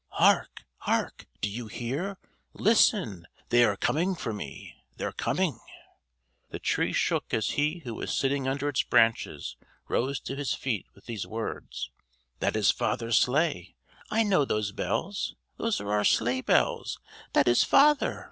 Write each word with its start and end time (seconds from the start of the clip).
"Hark, 0.13 0.63
hark! 0.77 1.27
Do 1.41 1.47
you 1.47 1.67
hear! 1.67 2.17
Listen! 2.53 3.27
They 3.49 3.63
are 3.63 3.77
coming 3.77 4.15
for 4.15 4.33
me! 4.33 4.73
They're 4.97 5.11
coming!" 5.11 5.59
The 6.49 6.57
Tree 6.57 6.91
shook 6.91 7.35
as 7.35 7.49
he 7.51 7.81
who 7.83 7.93
was 7.93 8.11
sitting 8.11 8.47
under 8.47 8.67
its 8.67 8.81
branches 8.81 9.57
rose 9.87 10.19
to 10.21 10.35
his 10.35 10.55
feet 10.55 10.87
with 10.95 11.05
these 11.05 11.27
words. 11.27 11.91
"That 12.39 12.55
is 12.55 12.71
father's 12.71 13.19
sleigh: 13.19 13.75
I 14.09 14.23
know 14.23 14.43
those 14.43 14.71
bells: 14.71 15.35
those 15.57 15.79
are 15.79 15.91
our 15.91 16.03
sleigh 16.03 16.41
bells. 16.41 16.97
That 17.33 17.47
is 17.47 17.63
father!" 17.63 18.19